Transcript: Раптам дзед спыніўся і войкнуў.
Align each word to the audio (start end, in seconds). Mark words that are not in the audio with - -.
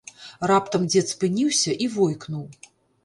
Раптам 0.51 0.87
дзед 0.93 1.13
спыніўся 1.13 1.77
і 1.85 1.91
войкнуў. 1.97 2.45